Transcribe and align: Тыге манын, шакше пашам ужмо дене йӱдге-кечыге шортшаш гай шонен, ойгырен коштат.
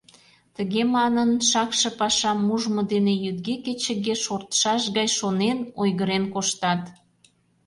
Тыге 0.55 0.81
манын, 0.95 1.31
шакше 1.49 1.89
пашам 1.99 2.39
ужмо 2.53 2.81
дене 2.93 3.13
йӱдге-кечыге 3.23 4.15
шортшаш 4.23 4.83
гай 4.95 5.09
шонен, 5.17 5.57
ойгырен 5.81 6.23
коштат. 6.33 6.81